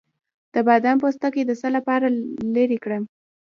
د 0.53 0.55
بادام 0.67 0.97
پوستکی 1.01 1.43
د 1.45 1.51
څه 1.61 1.67
لپاره 1.75 2.07
لرې 2.55 2.77
کړم؟ 2.83 3.03